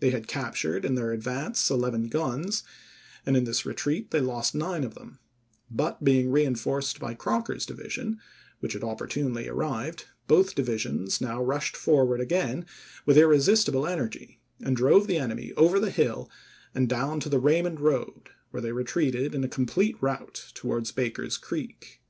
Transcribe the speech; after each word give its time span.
They 0.00 0.10
had 0.10 0.28
captured 0.28 0.84
in 0.84 0.94
their 0.94 1.10
advance 1.10 1.70
eleven 1.70 2.08
guns, 2.08 2.64
and 3.24 3.34
in 3.34 3.44
this 3.44 3.64
retreat 3.64 4.10
they 4.10 4.20
lost 4.20 4.54
nine 4.54 4.84
of 4.84 4.92
them; 4.92 5.20
but 5.70 6.04
being 6.04 6.30
reenforced 6.30 7.00
by 7.00 7.14
Crocker's 7.14 7.64
division, 7.64 8.20
which 8.60 8.74
had 8.74 8.84
opportunely 8.84 9.48
arrived, 9.48 10.04
both 10.26 10.54
divi 10.54 10.76
sions 10.76 11.18
now 11.18 11.42
rushed 11.42 11.78
forward 11.78 12.20
again 12.20 12.66
with 13.06 13.16
irresistible 13.16 13.86
energy 13.86 14.38
and 14.60 14.76
drove 14.76 15.06
the 15.06 15.16
enemy 15.16 15.54
over 15.56 15.80
the 15.80 15.90
Hill 15.90 16.30
and 16.74 16.86
down 16.86 17.18
to 17.20 17.30
the 17.30 17.40
Kaymond 17.40 17.80
road, 17.80 18.28
where 18.50 18.60
they 18.60 18.72
retreated 18.72 19.34
in 19.34 19.42
a 19.44 19.48
complete 19.48 19.96
rout 19.98 20.52
towards 20.52 20.92
Baker's 20.92 21.38
Creek. 21.38 22.02